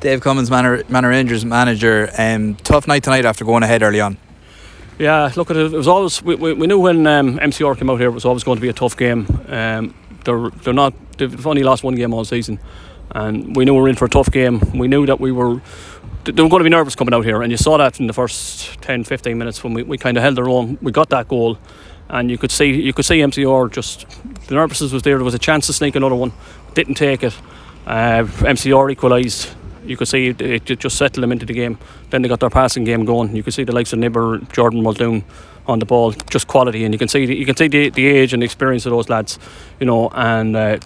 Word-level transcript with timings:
Dave 0.00 0.20
Cummins, 0.20 0.50
Manor, 0.50 0.84
Manor 0.88 1.08
Rangers 1.08 1.44
manager. 1.44 2.10
Um, 2.16 2.54
tough 2.56 2.86
night 2.86 3.02
tonight 3.02 3.24
after 3.24 3.44
going 3.44 3.62
ahead 3.62 3.82
early 3.82 4.00
on. 4.00 4.16
Yeah, 4.98 5.30
look, 5.36 5.50
at 5.50 5.56
it 5.56 5.72
it 5.72 5.76
was 5.76 5.88
always 5.88 6.22
we, 6.22 6.34
we, 6.34 6.52
we 6.52 6.66
knew 6.66 6.78
when 6.78 7.06
um, 7.06 7.38
MCR 7.38 7.76
came 7.78 7.88
out 7.90 8.00
here 8.00 8.08
it 8.08 8.14
was 8.14 8.24
always 8.24 8.44
going 8.44 8.56
to 8.56 8.62
be 8.62 8.68
a 8.68 8.72
tough 8.72 8.96
game. 8.96 9.26
Um, 9.48 9.94
they're 10.24 10.50
they're 10.50 10.74
not 10.74 10.92
they've 11.18 11.46
only 11.46 11.62
lost 11.62 11.84
one 11.84 11.94
game 11.94 12.12
all 12.12 12.24
season, 12.24 12.58
and 13.12 13.54
we 13.56 13.64
knew 13.64 13.74
we 13.74 13.80
were 13.80 13.88
in 13.88 13.96
for 13.96 14.06
a 14.06 14.10
tough 14.10 14.30
game. 14.30 14.60
We 14.74 14.88
knew 14.88 15.06
that 15.06 15.20
we 15.20 15.30
were 15.30 15.60
they 16.24 16.42
were 16.42 16.48
going 16.48 16.60
to 16.60 16.64
be 16.64 16.70
nervous 16.70 16.94
coming 16.94 17.14
out 17.14 17.24
here, 17.24 17.42
and 17.42 17.50
you 17.50 17.56
saw 17.56 17.76
that 17.78 18.00
in 18.00 18.06
the 18.06 18.12
first 18.12 18.80
10, 18.82 19.04
15 19.04 19.38
minutes 19.38 19.64
when 19.64 19.72
we, 19.72 19.82
we 19.82 19.96
kind 19.96 20.16
of 20.16 20.22
held 20.22 20.38
our 20.38 20.48
own. 20.48 20.78
We 20.82 20.92
got 20.92 21.08
that 21.10 21.28
goal, 21.28 21.58
and 22.08 22.30
you 22.30 22.36
could 22.36 22.50
see 22.50 22.82
you 22.82 22.92
could 22.92 23.04
see 23.04 23.18
MCR 23.18 23.70
just 23.70 24.06
the 24.48 24.54
nervousness 24.54 24.92
was 24.92 25.02
there. 25.02 25.16
There 25.16 25.24
was 25.24 25.34
a 25.34 25.38
chance 25.38 25.66
to 25.68 25.72
sneak 25.72 25.94
another 25.96 26.16
one, 26.16 26.32
didn't 26.74 26.94
take 26.94 27.22
it. 27.22 27.34
Uh, 27.86 28.24
MCR 28.24 28.90
equalised 28.90 29.54
you 29.88 29.96
could 29.96 30.08
see 30.08 30.28
it, 30.28 30.40
it, 30.40 30.64
just 30.64 30.96
settled 30.96 31.22
them 31.22 31.32
into 31.32 31.46
the 31.46 31.54
game. 31.54 31.78
Then 32.10 32.22
they 32.22 32.28
got 32.28 32.40
their 32.40 32.50
passing 32.50 32.84
game 32.84 33.04
going. 33.04 33.34
You 33.34 33.42
could 33.42 33.54
see 33.54 33.64
the 33.64 33.72
likes 33.72 33.92
of 33.92 33.98
Nibber, 33.98 34.38
Jordan 34.52 34.82
Muldoon 34.82 35.24
on 35.66 35.78
the 35.78 35.86
ball, 35.86 36.12
just 36.30 36.46
quality, 36.46 36.84
and 36.84 36.94
you 36.94 36.98
can 36.98 37.08
see 37.08 37.26
the, 37.26 37.34
you 37.34 37.44
can 37.46 37.56
see 37.56 37.68
the, 37.68 37.90
the 37.90 38.06
age 38.06 38.32
and 38.32 38.42
the 38.42 38.44
experience 38.44 38.86
of 38.86 38.90
those 38.90 39.08
lads, 39.08 39.38
you 39.80 39.86
know. 39.86 40.08
And 40.12 40.56
uh, 40.56 40.78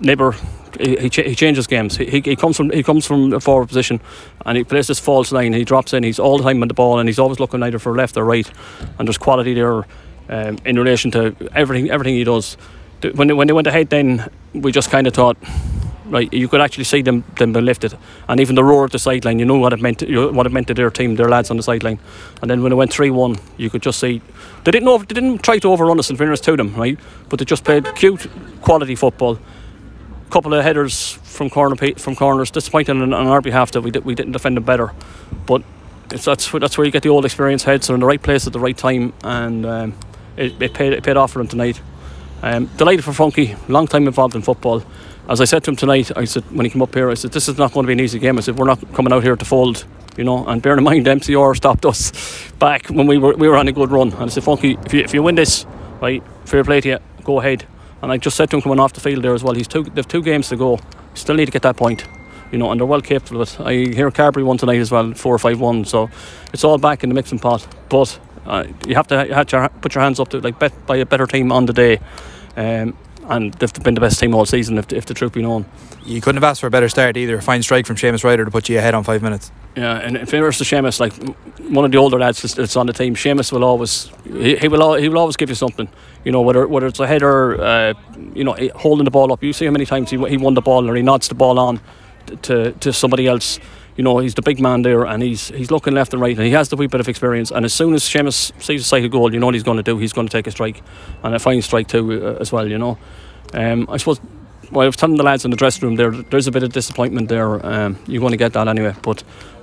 Nibber, 0.00 0.32
he, 0.80 0.96
he, 0.96 1.34
changes 1.34 1.66
games. 1.66 1.96
He, 1.96 2.20
he 2.20 2.36
comes 2.36 2.56
from 2.56 2.70
he 2.70 2.82
comes 2.82 3.06
from 3.06 3.32
a 3.32 3.40
forward 3.40 3.68
position, 3.68 4.00
and 4.44 4.56
he 4.56 4.64
plays 4.64 4.86
this 4.88 4.98
false 4.98 5.32
line. 5.32 5.52
He 5.52 5.64
drops 5.64 5.92
in. 5.92 6.02
He's 6.02 6.18
all 6.18 6.38
the 6.38 6.44
time 6.44 6.62
on 6.62 6.68
the 6.68 6.74
ball, 6.74 6.98
and 6.98 7.08
he's 7.08 7.18
always 7.18 7.40
looking 7.40 7.62
either 7.62 7.78
for 7.78 7.94
left 7.94 8.16
or 8.16 8.24
right. 8.24 8.50
And 8.98 9.08
there's 9.08 9.18
quality 9.18 9.54
there 9.54 9.84
um, 10.28 10.58
in 10.64 10.78
relation 10.78 11.10
to 11.12 11.34
everything 11.54 11.90
everything 11.90 12.14
he 12.14 12.24
does. 12.24 12.56
When 13.14 13.28
they, 13.28 13.34
when 13.34 13.46
they 13.46 13.52
went 13.52 13.66
ahead, 13.66 13.90
then 13.90 14.30
we 14.54 14.72
just 14.72 14.90
kind 14.90 15.06
of 15.06 15.14
thought 15.14 15.36
right, 16.10 16.32
you 16.32 16.48
could 16.48 16.60
actually 16.60 16.84
see 16.84 17.02
them 17.02 17.24
them 17.36 17.52
being 17.52 17.64
lifted, 17.64 17.96
and 18.28 18.40
even 18.40 18.54
the 18.54 18.64
roar 18.64 18.84
at 18.84 18.92
the 18.92 18.98
sideline, 18.98 19.38
you 19.38 19.44
know 19.44 19.58
what 19.58 19.72
it 19.72 19.80
meant, 19.80 19.98
to, 20.00 20.30
what 20.32 20.46
it 20.46 20.52
meant 20.52 20.68
to 20.68 20.74
their 20.74 20.90
team, 20.90 21.16
their 21.16 21.28
lads 21.28 21.50
on 21.50 21.56
the 21.56 21.62
sideline, 21.62 21.98
and 22.42 22.50
then 22.50 22.62
when 22.62 22.72
it 22.72 22.76
went 22.76 22.92
three 22.92 23.10
one, 23.10 23.36
you 23.56 23.70
could 23.70 23.82
just 23.82 23.98
see 23.98 24.20
they 24.64 24.70
didn't 24.70 24.88
over, 24.88 25.04
they 25.04 25.14
didn't 25.14 25.42
try 25.42 25.58
to 25.58 25.70
overrun 25.70 25.98
us 25.98 26.10
in 26.10 26.16
fairness 26.16 26.40
to 26.40 26.56
them, 26.56 26.74
right, 26.74 26.98
but 27.28 27.38
they 27.38 27.44
just 27.44 27.64
played 27.64 27.84
cute 27.94 28.26
quality 28.62 28.94
football. 28.94 29.38
Couple 30.28 30.54
of 30.54 30.64
headers 30.64 31.12
from 31.22 31.48
corner 31.50 31.76
from 31.98 32.16
corners, 32.16 32.50
disappointing 32.50 33.00
on, 33.00 33.14
on 33.14 33.26
our 33.28 33.40
behalf 33.40 33.70
that 33.72 33.82
we 33.82 33.92
did, 33.92 34.04
we 34.04 34.14
didn't 34.14 34.32
defend 34.32 34.56
them 34.56 34.64
better, 34.64 34.92
but 35.46 35.62
it's, 36.10 36.24
that's 36.24 36.50
that's 36.50 36.76
where 36.76 36.84
you 36.84 36.90
get 36.90 37.04
the 37.04 37.08
old 37.10 37.24
experience 37.24 37.62
heads. 37.62 37.86
They're 37.86 37.94
in 37.94 38.00
the 38.00 38.06
right 38.06 38.20
place 38.20 38.46
at 38.46 38.52
the 38.52 38.58
right 38.58 38.76
time, 38.76 39.12
and 39.22 39.64
um, 39.64 39.94
it, 40.36 40.60
it, 40.60 40.74
paid 40.74 40.92
it 40.92 41.04
paid 41.04 41.16
off 41.16 41.32
for 41.32 41.38
them 41.38 41.46
tonight. 41.48 41.80
Um, 42.42 42.66
delighted 42.76 43.04
for 43.04 43.12
Funky, 43.12 43.56
long 43.68 43.86
time 43.86 44.06
involved 44.06 44.34
in 44.34 44.42
football 44.42 44.82
as 45.28 45.40
I 45.40 45.44
said 45.44 45.64
to 45.64 45.70
him 45.70 45.76
tonight, 45.76 46.16
I 46.16 46.24
said 46.24 46.44
when 46.52 46.64
he 46.66 46.70
came 46.70 46.82
up 46.82 46.94
here, 46.94 47.10
I 47.10 47.14
said 47.14 47.32
this 47.32 47.48
is 47.48 47.58
not 47.58 47.72
going 47.72 47.84
to 47.84 47.88
be 47.88 47.92
an 47.94 48.00
easy 48.00 48.18
game. 48.18 48.38
I 48.38 48.40
said 48.40 48.56
we're 48.56 48.66
not 48.66 48.80
coming 48.94 49.12
out 49.12 49.22
here 49.22 49.34
to 49.34 49.44
fold, 49.44 49.84
you 50.16 50.24
know. 50.24 50.46
And 50.46 50.62
bearing 50.62 50.78
in 50.78 50.84
mind, 50.84 51.06
MCR 51.06 51.56
stopped 51.56 51.84
us 51.84 52.50
back 52.58 52.86
when 52.86 53.06
we 53.06 53.18
were 53.18 53.34
we 53.34 53.48
were 53.48 53.56
on 53.56 53.66
a 53.68 53.72
good 53.72 53.90
run. 53.90 54.12
And 54.12 54.22
I 54.22 54.26
said, 54.28 54.44
Funky, 54.44 54.78
if 54.84 54.94
you 54.94 55.00
if 55.00 55.14
you 55.14 55.22
win 55.22 55.34
this, 55.34 55.66
right, 56.00 56.22
fair 56.44 56.62
play 56.62 56.80
to 56.80 56.88
you, 56.88 56.98
go 57.24 57.40
ahead. 57.40 57.66
And 58.02 58.12
I 58.12 58.18
just 58.18 58.36
said 58.36 58.50
to 58.50 58.56
him 58.56 58.62
coming 58.62 58.78
off 58.78 58.92
the 58.92 59.00
field 59.00 59.24
there 59.24 59.34
as 59.34 59.42
well, 59.42 59.54
he's 59.54 59.68
two 59.68 59.82
they've 59.82 60.06
two 60.06 60.22
games 60.22 60.48
to 60.50 60.56
go. 60.56 60.78
Still 61.14 61.34
need 61.34 61.46
to 61.46 61.52
get 61.52 61.62
that 61.62 61.76
point, 61.76 62.06
you 62.52 62.58
know, 62.58 62.70
and 62.70 62.78
they're 62.78 62.86
well 62.86 63.00
capable 63.00 63.40
of 63.42 63.48
it. 63.48 63.60
I 63.60 63.72
hear 63.72 64.10
Carbery 64.10 64.44
won 64.44 64.58
tonight 64.58 64.78
as 64.78 64.92
well, 64.92 65.12
four 65.14 65.34
or 65.34 65.38
five 65.38 65.58
one. 65.58 65.84
So 65.84 66.08
it's 66.52 66.62
all 66.62 66.78
back 66.78 67.02
in 67.02 67.08
the 67.08 67.14
mixing 67.14 67.38
pot. 67.40 67.66
But 67.88 68.20
uh, 68.46 68.66
you 68.86 68.94
have 68.94 69.08
to, 69.08 69.26
you 69.26 69.34
have 69.34 69.46
to 69.48 69.70
put 69.80 69.94
your 69.94 70.04
hands 70.04 70.20
up 70.20 70.28
to 70.28 70.40
like 70.40 70.58
bet 70.58 70.86
by 70.86 70.96
a 70.98 71.06
better 71.06 71.26
team 71.26 71.50
on 71.50 71.66
the 71.66 71.72
day. 71.72 72.00
Um, 72.56 72.96
and 73.28 73.54
they've 73.54 73.72
been 73.82 73.94
the 73.94 74.00
best 74.00 74.20
team 74.20 74.34
all 74.34 74.46
season 74.46 74.78
if, 74.78 74.92
if 74.92 75.06
the 75.06 75.14
truth 75.14 75.32
be 75.32 75.42
known. 75.42 75.64
You 76.04 76.20
couldn't 76.20 76.36
have 76.36 76.48
asked 76.48 76.60
for 76.60 76.66
a 76.66 76.70
better 76.70 76.88
start 76.88 77.16
either. 77.16 77.36
A 77.36 77.42
fine 77.42 77.62
strike 77.62 77.86
from 77.86 77.96
Seamus 77.96 78.24
Ryder 78.24 78.44
to 78.44 78.50
put 78.50 78.68
you 78.68 78.78
ahead 78.78 78.94
on 78.94 79.04
five 79.04 79.22
minutes. 79.22 79.50
Yeah, 79.76 79.98
and 79.98 80.16
in 80.16 80.26
fairness 80.26 80.58
to 80.58 80.64
Seamus, 80.64 81.00
like 81.00 81.12
one 81.70 81.84
of 81.84 81.90
the 81.90 81.98
older 81.98 82.18
lads 82.18 82.42
that's 82.54 82.76
on 82.76 82.86
the 82.86 82.92
team, 82.92 83.14
Seamus 83.14 83.52
will 83.52 83.64
always 83.64 84.10
he, 84.24 84.56
he 84.56 84.68
will 84.68 84.94
he 84.94 85.08
will 85.08 85.18
always 85.18 85.36
give 85.36 85.48
you 85.48 85.54
something. 85.54 85.88
You 86.24 86.32
know 86.32 86.40
whether 86.40 86.66
whether 86.66 86.86
it's 86.86 87.00
a 87.00 87.06
header, 87.06 87.60
uh, 87.60 87.94
you 88.34 88.44
know 88.44 88.56
holding 88.74 89.04
the 89.04 89.10
ball 89.10 89.32
up. 89.32 89.42
You 89.42 89.52
see 89.52 89.66
how 89.66 89.72
many 89.72 89.86
times 89.86 90.10
he, 90.10 90.16
he 90.28 90.36
won 90.36 90.54
the 90.54 90.62
ball 90.62 90.88
or 90.88 90.94
he 90.94 91.02
nods 91.02 91.28
the 91.28 91.34
ball 91.34 91.58
on 91.58 91.80
to 92.42 92.72
to 92.72 92.92
somebody 92.92 93.26
else 93.26 93.58
you 93.96 94.04
know, 94.04 94.18
he's 94.18 94.34
the 94.34 94.42
big 94.42 94.60
man 94.60 94.82
there 94.82 95.04
and 95.04 95.22
he's 95.22 95.48
he's 95.48 95.70
looking 95.70 95.94
left 95.94 96.12
and 96.12 96.20
right 96.20 96.36
and 96.36 96.46
he 96.46 96.52
has 96.52 96.68
the 96.68 96.76
wee 96.76 96.86
bit 96.86 97.00
of 97.00 97.08
experience. 97.08 97.50
And 97.50 97.64
as 97.64 97.72
soon 97.72 97.94
as 97.94 98.02
Seamus 98.02 98.52
sees 98.62 98.82
a 98.82 98.84
cycle 98.84 99.08
goal, 99.08 99.32
you 99.32 99.40
know 99.40 99.46
what 99.46 99.54
he's 99.54 99.62
going 99.62 99.78
to 99.78 99.82
do. 99.82 99.98
He's 99.98 100.12
going 100.12 100.28
to 100.28 100.32
take 100.32 100.46
a 100.46 100.50
strike 100.50 100.82
and 101.22 101.34
a 101.34 101.38
fine 101.38 101.62
strike 101.62 101.88
too 101.88 102.26
uh, 102.26 102.38
as 102.40 102.52
well, 102.52 102.68
you 102.68 102.78
know. 102.78 102.98
Um, 103.54 103.86
I 103.90 103.96
suppose, 103.96 104.20
well, 104.70 104.84
I 104.84 104.86
was 104.86 104.96
telling 104.96 105.16
the 105.16 105.22
lads 105.22 105.44
in 105.44 105.50
the 105.50 105.56
dressing 105.56 105.88
room 105.88 105.96
there, 105.96 106.10
there's 106.10 106.46
a 106.46 106.52
bit 106.52 106.62
of 106.62 106.72
disappointment 106.72 107.28
there. 107.28 107.64
Um, 107.64 107.98
you're 108.06 108.20
going 108.20 108.32
to 108.32 108.36
get 108.36 108.52
that 108.52 108.68
anyway, 108.68 108.94
but 109.02 109.22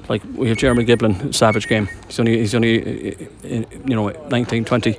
like 0.09 0.23
we 0.33 0.49
have 0.49 0.57
Jeremy 0.57 0.85
Giblin, 0.85 1.33
savage 1.33 1.67
game. 1.67 1.87
He's 2.07 2.19
only, 2.19 2.37
he's 2.39 2.55
only, 2.55 3.15
uh, 3.15 3.25
uh, 3.43 3.63
you 3.85 3.95
know, 3.95 4.09
19, 4.09 4.65
20 4.65 4.95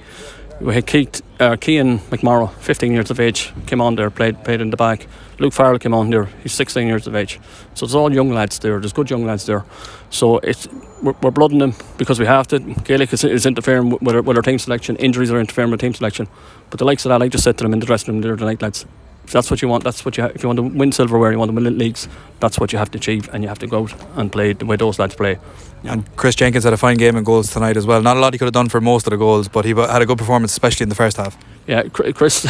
we 0.61 0.75
had 0.75 0.87
Keith, 0.87 1.23
uh, 1.41 1.57
Kean 1.57 1.99
McMorrow, 2.11 2.53
15 2.55 2.93
years 2.93 3.11
of 3.11 3.21
age, 3.21 3.53
came 3.67 3.81
on 3.81 3.97
there, 3.97 4.11
played 4.11 4.43
played 4.45 4.61
in 4.61 4.71
the 4.71 4.77
back. 4.77 5.07
Luke 5.39 5.53
Farrell 5.53 5.79
came 5.79 5.95
on 5.95 6.11
there, 6.11 6.27
he's 6.43 6.53
16 6.53 6.87
years 6.87 7.07
of 7.07 7.17
age. 7.17 7.41
So 7.75 7.85
it's 7.85 7.95
all 7.95 8.13
young 8.13 8.31
lads 8.31 8.59
there, 8.61 8.79
there's 8.79 8.93
good 8.93 9.11
young 9.11 9.27
lads 9.27 9.47
there. 9.47 9.65
So 10.11 10.39
it's 10.39 10.69
we're, 11.03 11.15
we're 11.23 11.31
blooding 11.31 11.59
them 11.59 11.75
because 11.99 12.21
we 12.21 12.27
have 12.27 12.47
to. 12.49 12.61
Gaelic 12.61 13.13
is, 13.13 13.25
is 13.25 13.47
interfering 13.47 13.91
with 13.91 14.15
our, 14.15 14.23
with 14.23 14.37
our 14.37 14.43
team 14.43 14.59
selection, 14.59 14.97
injuries 14.97 15.31
are 15.31 15.41
interfering 15.41 15.71
with 15.71 15.81
team 15.81 15.95
selection. 15.95 16.29
But 16.71 16.79
the 16.79 16.85
likes 16.85 17.05
of 17.05 17.11
that, 17.11 17.23
I 17.23 17.29
just 17.29 17.45
said 17.45 17.59
to 17.59 17.65
them 17.65 17.73
in 17.73 17.81
the 17.81 17.87
dressing 17.87 18.15
room 18.15 18.23
there 18.23 18.37
tonight, 18.37 18.63
lads, 18.63 18.85
if 18.85 19.04
that's 19.33 19.51
what 19.51 19.63
you 19.63 19.69
want, 19.69 19.85
that's 19.85 20.05
what 20.05 20.17
you. 20.17 20.25
Ha- 20.25 20.33
if 20.35 20.43
you 20.43 20.49
want 20.49 20.59
to 20.59 20.63
win 20.63 20.93
silverware, 20.93 21.33
you 21.33 21.39
want 21.39 21.51
to 21.51 21.55
win 21.55 21.79
leagues, 21.79 22.09
that's 22.41 22.59
what 22.59 22.73
you 22.73 22.79
have 22.79 22.91
to 22.93 22.99
achieve, 22.99 23.29
and 23.33 23.43
you 23.43 23.49
have 23.49 23.59
to 23.61 23.67
go 23.67 23.85
out 23.85 23.95
and 24.17 24.31
play 24.31 24.53
the 24.53 24.67
way 24.67 24.77
those 24.77 24.99
lads 24.99 25.15
play. 25.15 25.39
And 25.85 26.05
Chris 26.17 26.35
Jenkins 26.35 26.65
had 26.65 26.73
a 26.73 26.79
fine 26.79 26.97
game 26.97 27.15
in 27.17 27.25
goals 27.25 27.53
tonight 27.53 27.77
as 27.77 27.87
well. 27.87 28.01
Not 28.01 28.17
a 28.17 28.21
lot 28.21 28.33
he 28.33 28.39
could 28.39 28.47
have 28.47 28.55
done 28.55 28.71
for 28.71 28.81
most 28.81 29.07
of 29.07 29.11
the 29.11 29.19
goals, 29.19 29.49
but 29.49 29.67
he 29.67 29.75
had 29.75 30.01
a 30.01 30.07
good 30.07 30.17
performance, 30.17 30.53
especially 30.53 30.85
in 30.85 30.89
the 30.89 30.95
first 30.95 31.19
half. 31.19 31.37
Yeah, 31.67 31.83
Chris, 31.93 32.47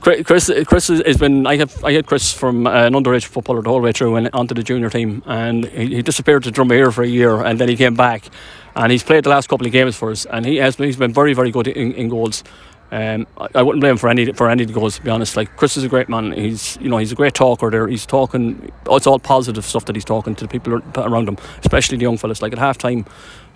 Chris, 0.00 0.50
Chris 0.66 0.88
has 0.88 1.16
been. 1.16 1.46
I 1.46 1.56
have 1.56 1.84
I 1.84 1.92
had 1.92 2.06
Chris 2.06 2.32
from 2.32 2.66
uh, 2.66 2.86
an 2.86 2.94
underage 2.94 3.24
footballer 3.24 3.62
the 3.62 3.70
whole 3.70 3.80
way 3.80 3.92
through 3.92 4.16
and 4.16 4.30
onto 4.32 4.54
the 4.54 4.62
junior 4.62 4.90
team, 4.90 5.22
and 5.26 5.66
he, 5.66 5.96
he 5.96 6.02
disappeared 6.02 6.42
to 6.44 6.50
Drumheir 6.50 6.92
for 6.92 7.02
a 7.02 7.06
year, 7.06 7.42
and 7.42 7.58
then 7.58 7.68
he 7.68 7.76
came 7.76 7.94
back, 7.94 8.24
and 8.76 8.92
he's 8.92 9.02
played 9.02 9.24
the 9.24 9.30
last 9.30 9.48
couple 9.48 9.66
of 9.66 9.72
games 9.72 9.96
for 9.96 10.10
us, 10.10 10.26
and 10.26 10.44
he 10.44 10.56
has 10.56 10.76
he's 10.76 10.96
been 10.96 11.12
very 11.12 11.32
very 11.34 11.50
good 11.50 11.68
in, 11.68 11.92
in 11.94 12.08
goals. 12.08 12.44
Um, 12.94 13.26
I, 13.36 13.48
I, 13.56 13.62
wouldn't 13.62 13.80
blame 13.80 13.90
him 13.92 13.98
for 13.98 14.08
any 14.08 14.32
for 14.34 14.48
any 14.48 14.62
of 14.62 14.68
the 14.68 14.72
goals. 14.72 14.94
To 14.94 15.02
be 15.02 15.10
honest, 15.10 15.36
like 15.36 15.56
Chris 15.56 15.76
is 15.76 15.82
a 15.82 15.88
great 15.88 16.08
man. 16.08 16.30
He's 16.30 16.78
you 16.80 16.88
know 16.88 16.98
he's 16.98 17.10
a 17.10 17.16
great 17.16 17.34
talker. 17.34 17.68
There, 17.68 17.88
he's 17.88 18.06
talking. 18.06 18.70
It's 18.88 19.08
all 19.08 19.18
positive 19.18 19.64
stuff 19.64 19.86
that 19.86 19.96
he's 19.96 20.04
talking 20.04 20.36
to 20.36 20.44
the 20.44 20.48
people 20.48 20.80
around 20.96 21.28
him, 21.28 21.36
especially 21.58 21.98
the 21.98 22.04
young 22.04 22.18
fellas. 22.18 22.40
Like 22.40 22.52
at 22.52 22.60
halftime, 22.60 23.04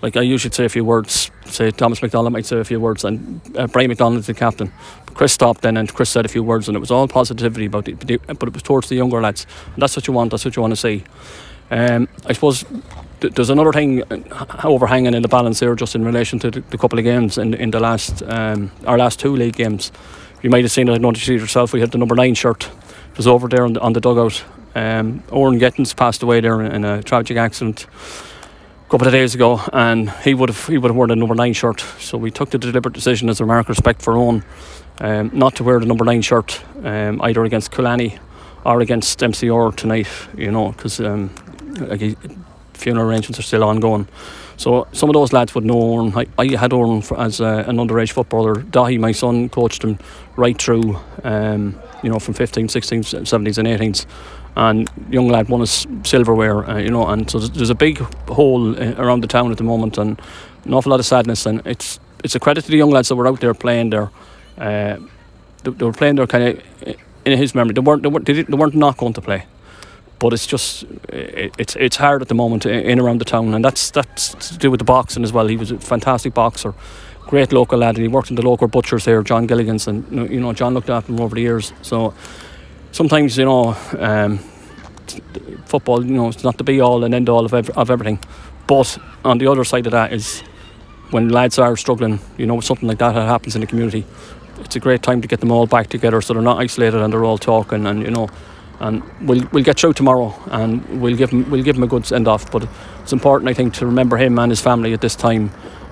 like 0.03 0.16
I 0.16 0.22
usually 0.22 0.53
say 0.53 0.65
a 0.65 0.69
few 0.69 0.84
words. 0.84 1.31
Say 1.47 1.71
Thomas 1.71 2.03
McDonald 2.03 2.32
might 2.32 2.47
say 2.47 2.59
a 2.59 2.65
few 2.65 2.81
words, 2.81 3.04
and 3.04 3.41
uh, 3.56 3.69
Brian 3.69 3.87
McDonald 3.87 4.19
is 4.19 4.27
the 4.27 4.34
captain. 4.34 4.72
Chris 5.15 5.34
stopped 5.34 5.60
then, 5.60 5.77
and 5.77 5.94
Chris 5.94 6.10
said 6.10 6.25
a 6.25 6.28
few 6.28 6.43
words, 6.43 6.66
and 6.66 6.77
it 6.77 6.81
was 6.81 6.91
all 6.91 7.06
positivity 7.06 7.66
about 7.66 7.87
it. 7.87 8.00
But 8.00 8.48
it 8.48 8.53
was 8.53 8.62
towards 8.65 8.88
the 8.88 8.97
younger 8.97 9.21
lads, 9.21 9.47
and 9.72 9.81
that's 9.81 9.94
what 9.94 10.09
you 10.09 10.15
want. 10.15 10.32
That's 10.32 10.44
what 10.44 10.56
you 10.56 10.62
want 10.62 10.72
to 10.72 10.77
see. 10.77 11.04
Um, 11.71 12.09
I 12.27 12.33
suppose 12.33 12.65
there's 13.21 13.51
another 13.51 13.73
thing 13.73 14.03
uh, 14.11 14.61
overhanging 14.65 15.15
in 15.15 15.23
the 15.23 15.29
balance 15.29 15.61
here, 15.61 15.75
just 15.75 15.95
in 15.95 16.05
relation 16.05 16.39
to 16.41 16.51
the, 16.51 16.61
the 16.61 16.79
couple 16.79 16.99
of 16.99 17.05
games 17.05 17.39
in 17.39 17.55
in 17.55 17.71
the 17.71 17.81
last 17.81 18.23
um, 18.23 18.71
our 18.87 18.99
last 18.99 19.21
two 19.21 19.34
league 19.34 19.56
games. 19.56 19.93
You 20.43 20.51
might 20.51 20.62
have 20.62 20.71
seen 20.71 20.89
it. 20.89 20.95
I 20.95 20.99
noticed 20.99 21.28
it 21.28 21.41
yourself. 21.41 21.73
We 21.73 21.81
had 21.81 21.91
the 21.91 21.99
number 21.99 22.15
nine 22.15 22.34
shirt. 22.34 22.69
It 23.11 23.17
was 23.17 23.27
over 23.27 23.49
there 23.49 23.65
on 23.65 23.73
the, 23.73 23.81
on 23.81 23.93
the 23.93 24.01
dugout. 24.01 24.45
Um, 24.75 25.25
Oran 25.31 25.59
Gethins 25.59 25.97
passed 25.97 26.23
away 26.23 26.41
there 26.41 26.61
in 26.62 26.84
a 26.84 27.03
tragic 27.03 27.37
accident 27.37 27.87
a 28.89 28.91
couple 28.91 29.09
of 29.09 29.12
days 29.12 29.34
ago, 29.34 29.61
and 29.73 30.11
he 30.23 30.34
would 30.34 30.49
have 30.49 30.67
he 30.67 30.78
would 30.78 30.91
have 30.91 30.97
worn 30.97 31.09
the 31.09 31.17
number 31.17 31.34
nine 31.34 31.53
shirt. 31.53 31.81
So 31.99 32.17
we 32.17 32.31
took 32.31 32.51
the 32.51 32.59
deliberate 32.59 32.95
decision 32.95 33.28
as 33.28 33.41
a 33.41 33.47
mark 33.47 33.67
of 33.67 33.71
respect 33.71 34.01
for 34.01 34.17
Owen, 34.17 34.45
um, 35.01 35.31
not 35.34 35.57
to 35.57 35.65
wear 35.65 35.81
the 35.81 35.87
number 35.87 36.05
nine 36.05 36.23
shirt 36.23 36.62
um, 36.84 37.21
either 37.23 37.45
against 37.45 37.73
Collooney 37.73 38.19
or 38.65 38.81
against 38.81 39.19
MCR 39.19 39.75
tonight. 39.75 40.09
You 40.37 40.53
know, 40.53 40.71
because 40.71 41.01
um, 41.01 41.31
like 41.81 42.16
funeral 42.75 43.09
arrangements 43.09 43.39
are 43.39 43.42
still 43.42 43.65
ongoing. 43.65 44.09
So 44.57 44.89
some 44.92 45.09
of 45.09 45.15
those 45.15 45.33
lads 45.33 45.54
would 45.54 45.65
know 45.65 45.77
Oran. 45.77 46.13
I, 46.16 46.27
I 46.39 46.57
had 46.57 46.72
Oran 46.72 47.03
as 47.16 47.41
uh, 47.41 47.65
an 47.66 47.77
underage 47.77 48.13
footballer. 48.13 48.57
Dahi, 48.57 48.98
my 48.98 49.13
son, 49.13 49.48
coached 49.48 49.84
him 49.84 49.98
right 50.36 50.60
through, 50.60 50.98
um, 51.22 51.78
you 52.03 52.10
know, 52.10 52.19
from 52.19 52.34
15, 52.34 52.69
16, 52.69 53.03
17s 53.03 53.59
and 53.59 53.69
18s. 53.69 54.07
And 54.57 54.91
young 55.10 55.28
lad 55.28 55.48
won 55.48 55.60
his 55.60 55.86
silverware, 56.03 56.69
uh, 56.69 56.78
you 56.78 56.91
know, 56.91 57.07
and 57.07 57.30
so 57.30 57.39
there's 57.39 57.71
a 57.71 57.77
big 57.77 57.98
hole 58.28 58.77
uh, 58.77 58.95
around 58.97 59.21
the 59.21 59.28
town 59.28 59.53
at 59.53 59.59
the 59.59 59.65
moment 59.65 59.97
and 59.98 60.21
an 60.65 60.75
awful 60.75 60.91
lot 60.91 60.98
of 60.98 61.07
sadness. 61.07 61.47
And 61.47 61.65
it's 61.65 62.01
it's 62.25 62.34
a 62.34 62.41
credit 62.41 62.65
to 62.65 62.71
the 62.72 62.77
young 62.77 62.91
lads 62.91 63.09
that 63.09 63.16
were 63.16 63.28
out 63.28 63.41
there 63.41 63.54
playing 63.54 63.91
there. 63.91 64.10
Uh, 64.57 64.97
they, 65.63 65.71
they, 65.71 65.84
were 65.84 65.92
playing 65.92 66.16
there 66.16 66.27
kind 66.27 66.45
of 66.45 66.97
in 67.25 67.39
his 67.39 67.54
memory. 67.54 67.75
They 67.75 67.80
weren't, 67.80 68.03
they 68.03 68.09
weren't, 68.09 68.27
they 68.27 68.42
weren't 68.42 68.75
not 68.75 68.97
going 68.97 69.13
to 69.13 69.21
play 69.21 69.45
but 70.18 70.32
it's 70.32 70.47
just 70.47 70.84
it's 71.09 71.76
it's 71.76 71.97
hard 71.97 72.22
at 72.22 72.28
the 72.28 72.34
moment 72.34 72.66
in 72.66 72.98
around 73.00 73.20
the 73.20 73.24
town, 73.24 73.54
and 73.54 73.65
that's 73.65 73.91
that's 73.91 74.34
to 74.50 74.59
do 74.59 74.70
with 74.70 74.78
the 74.78 74.84
boxing 74.84 75.24
as 75.24 75.32
well. 75.32 75.47
He 75.47 75.56
was 75.56 75.70
a 75.70 75.78
fantastic 75.78 76.34
boxer, 76.34 76.74
great 77.26 77.53
local 77.53 77.78
lad, 77.78 77.97
and 77.97 78.03
he 78.03 78.09
worked 78.09 78.30
in 78.30 78.36
the 78.36 78.42
local 78.42 78.68
butchers 78.68 79.04
there, 79.04 79.22
John 79.22 79.47
Gilligan's, 79.47 79.86
and 79.88 80.30
you 80.30 80.41
know 80.41 80.53
John 80.53 80.74
looked 80.74 80.91
after 80.91 81.12
him 81.12 81.20
over 81.20 81.34
the 81.34 81.42
years. 81.42 81.72
So 81.82 82.15
sometimes 82.92 83.36
you 83.38 83.44
know. 83.44 83.76
Um, 83.98 84.41
football. 85.65 86.04
You 86.04 86.15
know, 86.15 86.28
it's 86.28 86.44
not 86.44 86.59
the 86.59 86.65
be 86.65 86.80
all 86.80 87.04
and 87.04 87.15
end 87.15 87.28
all 87.28 87.44
of 87.44 87.54
ev- 87.54 87.70
of 87.70 87.91
everything. 87.91 88.18
But 88.66 88.98
on 89.24 89.38
the 89.38 89.47
other 89.47 89.65
side 89.65 89.86
of 89.86 89.92
that 89.92 90.12
is 90.12 90.42
when 91.10 91.28
lads 91.28 91.59
are 91.59 91.76
struggling. 91.76 92.20
You 92.36 92.47
know, 92.47 92.60
something 92.60 92.88
like 92.88 92.98
that 92.98 93.15
happens 93.15 93.54
in 93.54 93.60
the 93.60 93.66
community. 93.66 94.04
It's 94.60 94.76
a 94.76 94.80
great 94.80 95.03
time 95.03 95.22
to 95.22 95.28
get 95.28 95.41
them 95.41 95.53
all 95.53 95.66
back 95.66 95.88
together, 95.88 96.20
so 96.20 96.34
they're 96.34 96.42
not 96.42 96.59
isolated 96.59 97.00
and 97.00 97.12
they're 97.12 97.24
all 97.24 97.38
talking. 97.38 97.86
And 97.86 98.03
you 98.03 98.10
know, 98.10 98.28
and 98.80 99.03
we'll 99.27 99.47
we'll 99.53 99.65
get 99.65 99.78
through 99.78 99.95
tomorrow, 99.95 100.34
and 100.47 101.01
we'll 101.01 101.16
give 101.16 101.30
him 101.30 101.51
we'll 101.51 101.63
give 101.63 101.77
him 101.77 101.83
a 101.83 101.86
good 101.86 102.07
send 102.07 102.28
off. 102.28 102.51
But 102.51 102.69
it's 103.03 103.13
important, 103.13 103.48
I 103.48 103.54
think, 103.54 103.75
to 103.75 103.86
remember 103.86 104.16
him 104.16 104.39
and 104.39 104.51
his 104.51 104.60
family 104.60 104.92
at 104.92 105.01
this 105.01 105.16
time, 105.16 105.51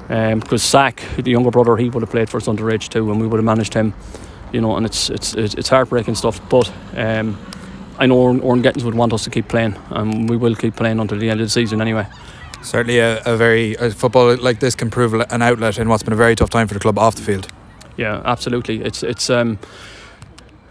um, 0.08 0.40
because 0.40 0.62
Sack, 0.62 1.02
the 1.16 1.30
younger 1.30 1.50
brother, 1.50 1.76
he 1.76 1.88
would 1.88 2.02
have 2.02 2.10
played 2.10 2.30
for 2.30 2.36
us 2.36 2.46
underage 2.46 2.88
too, 2.88 3.10
and 3.10 3.20
we 3.20 3.26
would 3.26 3.38
have 3.38 3.44
managed 3.44 3.74
him. 3.74 3.94
You 4.52 4.60
know, 4.60 4.76
and 4.76 4.86
it's 4.86 5.10
it's 5.10 5.34
it's 5.34 5.54
it's 5.54 5.68
heartbreaking 5.68 6.14
stuff. 6.14 6.40
But 6.48 6.72
um, 6.94 7.38
I 7.98 8.06
know 8.06 8.16
Oran, 8.18 8.40
Oran 8.40 8.62
Gethins 8.62 8.84
would 8.84 8.94
want 8.94 9.12
us 9.12 9.24
to 9.24 9.30
keep 9.30 9.48
playing, 9.48 9.76
and 9.90 10.28
we 10.28 10.36
will 10.36 10.54
keep 10.54 10.76
playing 10.76 11.00
until 11.00 11.18
the 11.18 11.30
end 11.30 11.40
of 11.40 11.46
the 11.46 11.50
season 11.50 11.80
anyway. 11.80 12.06
Certainly, 12.62 12.98
a, 12.98 13.22
a 13.24 13.36
very 13.36 13.74
a 13.74 13.90
football 13.90 14.36
like 14.36 14.60
this 14.60 14.74
can 14.74 14.90
prove 14.90 15.14
an 15.14 15.42
outlet 15.42 15.78
in 15.78 15.88
what's 15.88 16.02
been 16.02 16.12
a 16.12 16.16
very 16.16 16.34
tough 16.34 16.50
time 16.50 16.68
for 16.68 16.74
the 16.74 16.80
club 16.80 16.98
off 16.98 17.16
the 17.16 17.22
field. 17.22 17.48
Yeah, 17.96 18.22
absolutely. 18.24 18.82
It's 18.82 19.02
it's 19.02 19.30
um, 19.30 19.58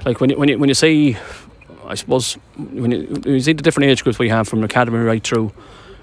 like 0.06 0.22
when 0.22 0.30
you, 0.30 0.38
when 0.38 0.50
you 0.50 0.60
when 0.60 0.70
you 0.70 0.76
see, 0.76 1.18
I 1.88 1.96
suppose 1.96 2.34
when 2.58 2.92
you, 2.92 3.22
you 3.26 3.40
see 3.40 3.54
the 3.54 3.64
different 3.64 3.90
age 3.90 4.04
groups 4.04 4.20
we 4.20 4.30
have 4.30 4.48
from 4.48 4.64
academy 4.64 5.00
right 5.00 5.24
through, 5.24 5.52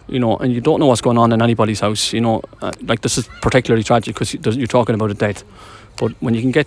you 0.08 0.18
know, 0.18 0.36
and 0.36 0.52
you 0.52 0.60
don't 0.60 0.80
know 0.80 0.86
what's 0.86 1.00
going 1.00 1.18
on 1.18 1.32
in 1.32 1.42
anybody's 1.42 1.80
house. 1.80 2.12
You 2.12 2.20
know, 2.20 2.42
uh, 2.60 2.72
like 2.82 3.00
this 3.00 3.18
is 3.18 3.28
particularly 3.40 3.82
tragic 3.82 4.14
because 4.14 4.34
you're 4.56 4.66
talking 4.66 4.94
about 4.94 5.10
a 5.10 5.14
death, 5.14 5.44
but 5.98 6.12
when 6.20 6.34
you 6.34 6.40
can 6.40 6.50
get 6.50 6.66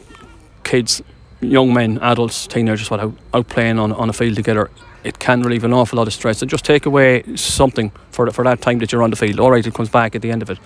kids, 0.64 1.02
young 1.42 1.74
men, 1.74 2.00
adults, 2.02 2.48
teenagers, 2.48 2.90
what 2.90 3.00
out, 3.00 3.14
out 3.34 3.48
playing 3.48 3.80
on 3.80 3.92
on 3.94 4.10
a 4.10 4.14
field 4.14 4.36
together. 4.36 4.70
It 5.04 5.20
can 5.20 5.44
relieve 5.44 5.64
an 5.64 5.72
awful 5.72 5.98
lot 5.98 6.08
of 6.08 6.14
stress 6.14 6.42
and 6.42 6.50
just 6.50 6.66
take 6.66 6.88
away 6.88 7.24
something 7.36 7.92
for 8.10 8.30
for 8.32 8.44
that 8.44 8.62
time 8.62 8.80
that 8.80 8.92
you're 8.92 9.04
on 9.04 9.12
the 9.12 9.16
field. 9.16 9.40
All 9.40 9.52
right, 9.52 9.66
it 9.66 9.74
comes 9.74 9.90
back 9.90 10.16
at 10.16 10.22
the 10.22 10.32
end 10.32 10.42
of 10.42 10.50
it, 10.50 10.58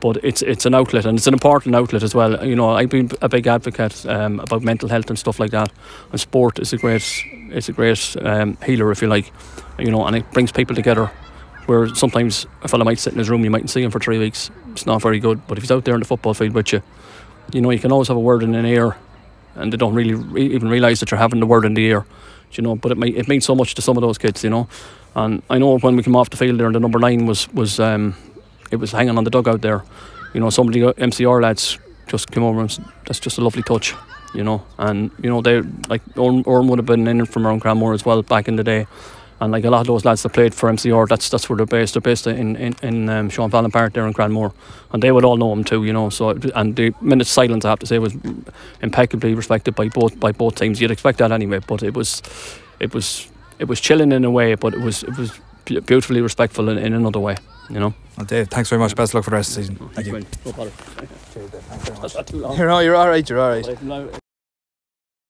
but 0.00 0.18
it's 0.22 0.42
it's 0.42 0.66
an 0.66 0.74
outlet 0.74 1.04
and 1.04 1.18
it's 1.18 1.26
an 1.26 1.34
important 1.34 1.74
outlet 1.74 2.02
as 2.02 2.14
well. 2.14 2.44
You 2.44 2.54
know, 2.56 2.70
I've 2.70 2.90
been 2.90 3.10
a 3.20 3.28
big 3.28 3.46
advocate 3.46 4.06
um, 4.06 4.40
about 4.40 4.62
mental 4.62 4.88
health 4.88 5.08
and 5.08 5.18
stuff 5.18 5.40
like 5.40 5.50
that, 5.50 5.72
and 6.12 6.20
sport 6.20 6.58
is 6.58 6.72
a 6.72 6.76
great 6.76 7.04
it's 7.50 7.68
a 7.68 7.72
great 7.72 8.16
um, 8.22 8.56
healer 8.64 8.90
if 8.90 9.02
you 9.02 9.08
like, 9.08 9.32
you 9.78 9.90
know, 9.90 10.04
and 10.06 10.16
it 10.16 10.30
brings 10.32 10.52
people 10.52 10.76
together. 10.76 11.10
Where 11.66 11.94
sometimes 11.94 12.46
a 12.62 12.68
fella 12.68 12.84
might 12.86 12.98
sit 12.98 13.12
in 13.12 13.18
his 13.18 13.28
room, 13.28 13.44
you 13.44 13.50
mightn't 13.50 13.68
see 13.68 13.82
him 13.82 13.90
for 13.90 14.00
three 14.00 14.18
weeks. 14.18 14.50
It's 14.72 14.86
not 14.86 15.02
very 15.02 15.20
good, 15.20 15.46
but 15.46 15.58
if 15.58 15.64
he's 15.64 15.70
out 15.70 15.84
there 15.84 15.92
in 15.92 16.00
the 16.00 16.06
football 16.06 16.32
field 16.32 16.54
with 16.54 16.72
you, 16.72 16.82
you 17.52 17.60
know, 17.60 17.68
you 17.68 17.78
can 17.78 17.92
always 17.92 18.08
have 18.08 18.16
a 18.16 18.20
word 18.20 18.42
in 18.42 18.54
an 18.54 18.64
ear, 18.64 18.96
and 19.54 19.70
they 19.70 19.76
don't 19.76 19.94
really 19.94 20.14
re- 20.14 20.54
even 20.54 20.70
realise 20.70 21.00
that 21.00 21.10
you're 21.10 21.18
having 21.18 21.40
the 21.40 21.46
word 21.46 21.66
in 21.66 21.74
the 21.74 21.84
ear. 21.84 22.06
You 22.52 22.62
know, 22.62 22.74
but 22.74 22.92
it 22.92 22.96
may, 22.96 23.08
it 23.08 23.28
means 23.28 23.44
so 23.44 23.54
much 23.54 23.74
to 23.74 23.82
some 23.82 23.98
of 23.98 24.00
those 24.00 24.16
kids, 24.16 24.42
you 24.42 24.48
know. 24.48 24.66
And 25.14 25.42
I 25.50 25.58
know 25.58 25.78
when 25.78 25.96
we 25.96 26.02
came 26.02 26.16
off 26.16 26.30
the 26.30 26.38
field 26.38 26.58
there, 26.58 26.66
and 26.66 26.74
the 26.74 26.80
number 26.80 26.98
nine 26.98 27.26
was 27.26 27.52
was 27.52 27.78
um, 27.78 28.14
it 28.70 28.76
was 28.76 28.92
hanging 28.92 29.16
on 29.16 29.24
the 29.24 29.30
dugout 29.30 29.62
there. 29.62 29.84
You 30.34 30.40
know, 30.40 30.50
some 30.50 30.68
of 30.68 30.74
the 30.74 30.80
MCR 30.80 31.42
lads 31.42 31.78
just 32.06 32.30
came 32.30 32.42
over 32.42 32.60
and 32.60 32.70
that's 33.06 33.20
just 33.20 33.38
a 33.38 33.40
lovely 33.42 33.62
touch, 33.62 33.94
you 34.34 34.44
know. 34.44 34.62
And 34.78 35.10
you 35.22 35.30
know, 35.30 35.40
they 35.40 35.62
like 35.88 36.02
Orm, 36.16 36.42
Orm 36.46 36.68
would 36.68 36.78
have 36.78 36.86
been 36.86 37.06
in 37.06 37.24
from 37.26 37.46
around 37.46 37.62
Cranmore 37.62 37.94
as 37.94 38.04
well 38.04 38.22
back 38.22 38.48
in 38.48 38.56
the 38.56 38.64
day. 38.64 38.86
And 39.40 39.52
like 39.52 39.64
a 39.64 39.70
lot 39.70 39.82
of 39.82 39.86
those 39.86 40.04
lads 40.04 40.24
that 40.24 40.30
played 40.30 40.52
for 40.52 40.68
MCR, 40.68 41.08
that's 41.08 41.28
that's 41.28 41.48
where 41.48 41.56
they're 41.56 41.66
based. 41.66 41.94
They're 41.94 42.00
based 42.00 42.26
in 42.26 42.56
in, 42.56 42.74
in 42.82 43.08
um, 43.08 43.30
Sean 43.30 43.50
Fallon 43.50 43.70
Park 43.70 43.92
there 43.92 44.04
in 44.04 44.12
Cranmore, 44.12 44.52
and 44.92 45.00
they 45.00 45.12
would 45.12 45.24
all 45.24 45.36
know 45.36 45.52
him 45.52 45.62
too, 45.62 45.84
you 45.84 45.92
know. 45.92 46.10
So 46.10 46.30
and 46.56 46.74
the 46.74 46.92
minute 47.00 47.28
silence, 47.28 47.64
I 47.64 47.70
have 47.70 47.78
to 47.78 47.86
say, 47.86 48.00
was 48.00 48.16
impeccably 48.82 49.34
respected 49.34 49.76
by 49.76 49.88
both 49.88 50.18
by 50.18 50.32
both 50.32 50.56
teams. 50.56 50.80
You'd 50.80 50.90
expect 50.90 51.18
that 51.18 51.30
anyway, 51.30 51.60
but 51.60 51.84
it 51.84 51.94
was 51.94 52.20
it 52.80 52.92
was 52.92 53.28
it 53.60 53.68
was 53.68 53.80
chilling 53.80 54.10
in 54.10 54.24
a 54.24 54.30
way, 54.30 54.56
but 54.56 54.74
it 54.74 54.80
was 54.80 55.04
it 55.04 55.16
was 55.16 55.30
beautifully 55.64 56.20
respectful 56.20 56.68
in, 56.68 56.78
in 56.78 56.92
another 56.94 57.20
way, 57.20 57.36
you 57.70 57.80
know. 57.80 57.94
Well, 58.16 58.26
Dave, 58.26 58.48
thanks 58.48 58.68
very 58.68 58.80
much. 58.80 58.94
Best 58.96 59.14
luck 59.14 59.24
for 59.24 59.30
the 59.30 59.36
rest 59.36 59.50
of 59.50 59.56
the 59.56 59.62
season. 59.72 59.88
Thank 59.94 60.06
you. 60.06 60.12
No 60.44 60.52
bother. 60.52 60.72
That's 62.00 62.14
not 62.14 62.26
too 62.26 62.38
long. 62.38 62.56
You're, 62.56 62.82
you're 62.82 62.96
all 62.96 63.08
right. 63.08 63.28
You're 63.28 63.40
all 63.40 63.50
right. 63.50 63.64
But 63.64 63.72
I've 63.72 63.82
now- 63.82 64.08